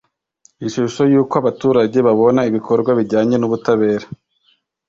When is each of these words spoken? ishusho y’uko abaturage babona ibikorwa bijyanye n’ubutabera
ishusho 0.67 1.01
y’uko 1.11 1.33
abaturage 1.41 1.97
babona 2.07 2.41
ibikorwa 2.49 2.91
bijyanye 2.99 3.35
n’ubutabera 3.37 4.05